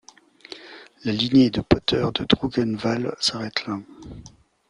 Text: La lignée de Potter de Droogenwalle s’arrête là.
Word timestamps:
La 1.03 1.11
lignée 1.11 1.51
de 1.51 1.61
Potter 1.61 2.07
de 2.15 2.23
Droogenwalle 2.25 3.13
s’arrête 3.19 3.67
là. 3.67 3.77